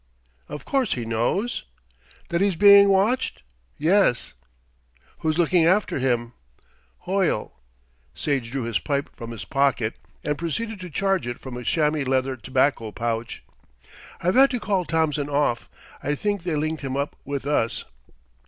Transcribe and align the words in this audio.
"Of 0.49 0.65
course 0.65 0.93
he 0.95 1.05
knows?" 1.05 1.63
"That 2.29 2.41
he's 2.41 2.55
being 2.55 2.89
watched? 2.89 3.43
Yes." 3.77 4.33
"Who's 5.19 5.37
looking 5.37 5.63
after 5.67 5.99
him?" 5.99 6.33
"Hoyle." 7.01 7.53
Sage 8.15 8.49
drew 8.49 8.63
his 8.63 8.79
pipe 8.79 9.15
from 9.15 9.29
his 9.29 9.45
pocket 9.45 9.99
and 10.23 10.39
proceeded 10.39 10.79
to 10.79 10.89
charge 10.89 11.27
it 11.27 11.37
from 11.37 11.55
a 11.55 11.63
chamois 11.63 12.01
leather 12.01 12.35
tobacco 12.35 12.91
pouch. 12.91 13.43
"I've 14.21 14.33
had 14.33 14.49
to 14.49 14.59
call 14.59 14.85
Thompson 14.85 15.29
off, 15.29 15.69
I 16.01 16.15
think 16.15 16.41
they 16.41 16.55
linked 16.55 16.81
him 16.81 16.97
up 16.97 17.15
with 17.23 17.45
us." 17.45 17.85